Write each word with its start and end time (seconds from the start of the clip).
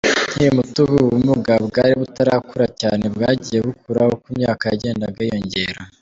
Nkiri 0.33 0.49
muto 0.57 0.79
ubu 0.85 0.95
bumuga 1.11 1.53
bwari 1.67 1.93
butarakura 2.01 2.65
cyane, 2.81 3.03
bwagiye 3.15 3.59
bukura 3.65 4.01
uko 4.13 4.25
imyaka 4.33 4.63
yagendaga 4.71 5.19
yiyongera. 5.27 5.79